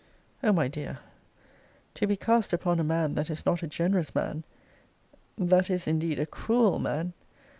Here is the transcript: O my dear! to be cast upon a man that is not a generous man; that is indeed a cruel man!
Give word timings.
O 0.43 0.51
my 0.51 0.67
dear! 0.67 0.97
to 1.93 2.07
be 2.07 2.15
cast 2.15 2.53
upon 2.53 2.79
a 2.79 2.83
man 2.83 3.13
that 3.13 3.29
is 3.29 3.45
not 3.45 3.61
a 3.61 3.67
generous 3.67 4.15
man; 4.15 4.43
that 5.37 5.69
is 5.69 5.85
indeed 5.85 6.17
a 6.19 6.25
cruel 6.25 6.79
man! 6.79 7.13